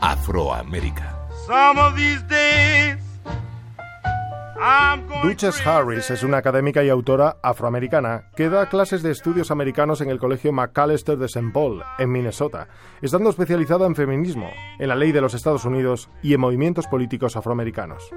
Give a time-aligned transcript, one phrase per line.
[0.00, 1.16] Afroamérica.
[5.22, 10.10] Duchess Harris es una académica y autora afroamericana que da clases de estudios americanos en
[10.10, 11.50] el Colegio McAllister de St.
[11.52, 12.68] Paul, en Minnesota,
[13.02, 17.36] estando especializada en feminismo, en la ley de los Estados Unidos y en movimientos políticos
[17.36, 18.10] afroamericanos.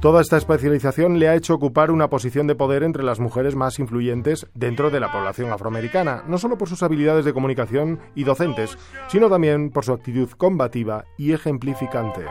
[0.00, 3.78] Toda esta especialización le ha hecho ocupar una posición de poder entre las mujeres más
[3.78, 8.76] influyentes dentro de la población afroamericana, no solo por sus habilidades de comunicación y docentes,
[9.08, 12.26] sino también por su actitud combativa y ejemplificante.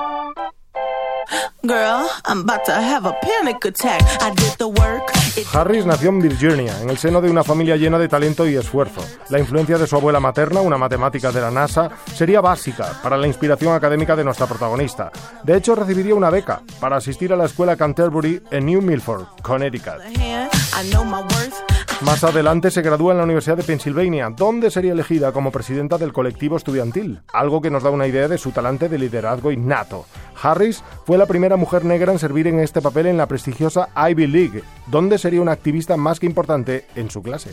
[5.52, 9.00] Harris nació en Virginia, en el seno de una familia llena de talento y esfuerzo.
[9.28, 13.28] La influencia de su abuela materna, una matemática de la NASA, sería básica para la
[13.28, 15.12] inspiración académica de nuestra protagonista.
[15.44, 20.00] De hecho, recibiría una beca para asistir a la escuela Canterbury en New Milford, Connecticut.
[22.00, 26.14] Más adelante se gradúa en la Universidad de Pennsylvania, donde sería elegida como presidenta del
[26.14, 30.06] colectivo estudiantil, algo que nos da una idea de su talante de liderazgo innato.
[30.42, 34.26] Harris fue la primera mujer negra en servir en este papel en la prestigiosa Ivy
[34.26, 37.50] League, donde sería una activista más que importante en su clase.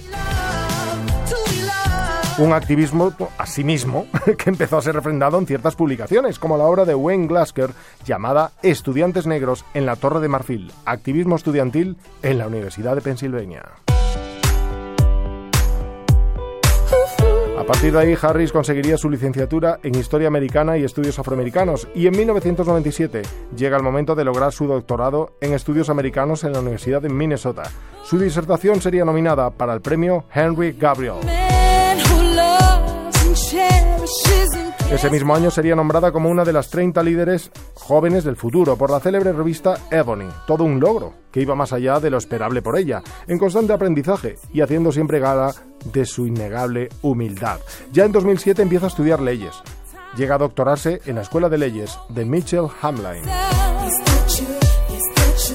[2.40, 4.06] Un activismo, asimismo,
[4.38, 7.72] que empezó a ser refrendado en ciertas publicaciones, como la obra de Wayne Glasker
[8.06, 13.64] llamada Estudiantes Negros en la Torre de Marfil, activismo estudiantil en la Universidad de Pensilvania.
[17.58, 22.06] A partir de ahí, Harris conseguiría su licenciatura en Historia Americana y Estudios Afroamericanos y
[22.06, 23.24] en 1997
[23.56, 27.64] llega el momento de lograr su doctorado en Estudios Americanos en la Universidad de Minnesota.
[28.04, 31.37] Su disertación sería nominada para el premio Henry Gabriel.
[34.92, 38.90] Ese mismo año sería nombrada como una de las 30 líderes jóvenes del futuro por
[38.90, 40.30] la célebre revista Ebony.
[40.48, 44.38] Todo un logro, que iba más allá de lo esperable por ella, en constante aprendizaje
[44.54, 45.54] y haciendo siempre gala
[45.92, 47.60] de su innegable humildad.
[47.92, 49.61] Ya en 2007 empieza a estudiar leyes.
[50.16, 53.30] Llega a doctorarse en la Escuela de Leyes de Mitchell Hamline.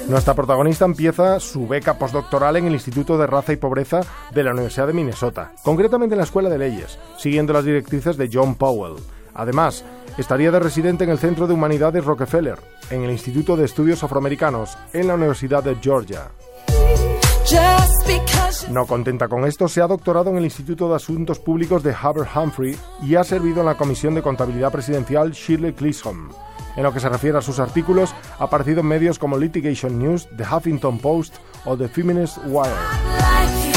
[0.08, 4.52] Nuestra protagonista empieza su beca postdoctoral en el Instituto de Raza y Pobreza de la
[4.52, 8.96] Universidad de Minnesota, concretamente en la Escuela de Leyes, siguiendo las directrices de John Powell.
[9.34, 9.84] Además,
[10.18, 12.58] estaría de residente en el Centro de Humanidades Rockefeller,
[12.90, 16.30] en el Instituto de Estudios Afroamericanos, en la Universidad de Georgia.
[18.70, 22.28] No contenta con esto, se ha doctorado en el Instituto de Asuntos Públicos de Hubbard
[22.34, 26.30] Humphrey y ha servido en la Comisión de Contabilidad Presidencial Shirley Chisholm.
[26.76, 30.28] En lo que se refiere a sus artículos, ha aparecido en medios como Litigation News,
[30.36, 33.71] The Huffington Post o The Feminist Wire.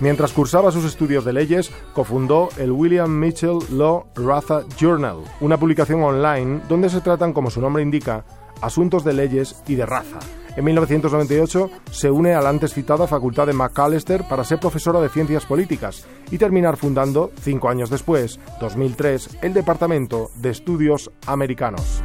[0.00, 6.04] Mientras cursaba sus estudios de leyes, cofundó el William Mitchell Law Raza Journal, una publicación
[6.04, 8.24] online donde se tratan, como su nombre indica,
[8.60, 10.20] asuntos de leyes y de raza.
[10.56, 15.08] En 1998 se une a la antes citada Facultad de McAllister para ser profesora de
[15.08, 22.02] Ciencias Políticas y terminar fundando, cinco años después, 2003, el Departamento de Estudios Americanos.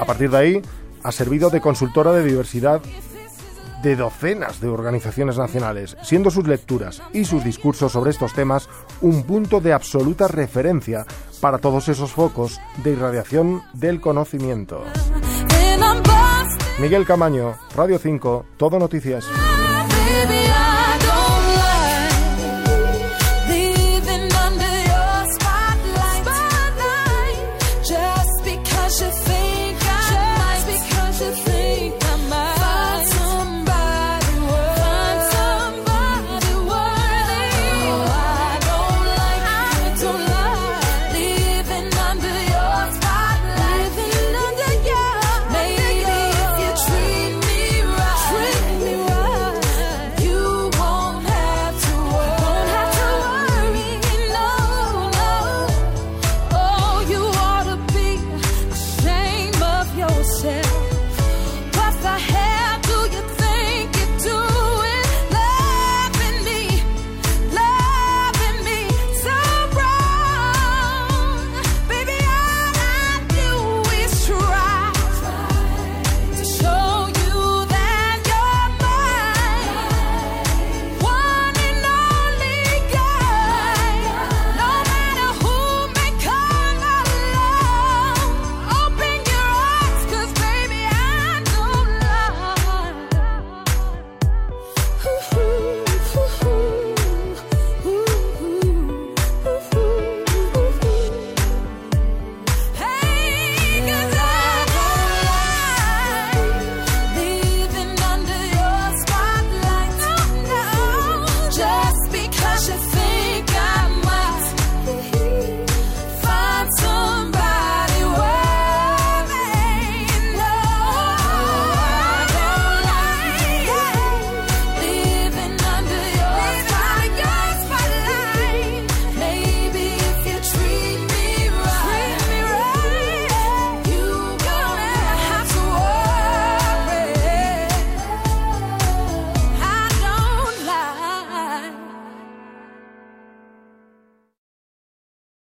[0.00, 0.62] A partir de ahí,
[1.04, 2.80] ha servido de consultora de diversidad
[3.84, 8.68] de docenas de organizaciones nacionales, siendo sus lecturas y sus discursos sobre estos temas
[9.02, 11.04] un punto de absoluta referencia
[11.40, 14.82] para todos esos focos de irradiación del conocimiento.
[16.80, 19.26] Miguel Camaño, Radio 5, Todo Noticias.